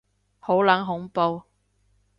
[0.39, 1.43] 好撚恐怖